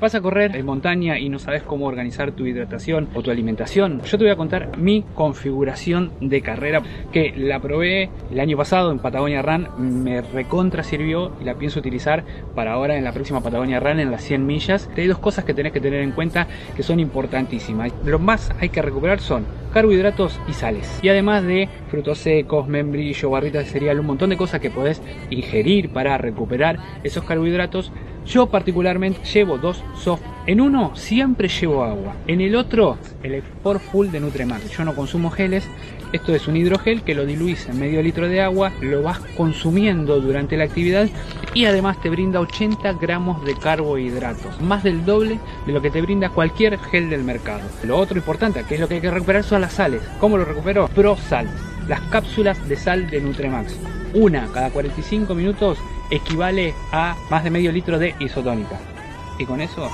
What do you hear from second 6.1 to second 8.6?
de carrera que la probé el año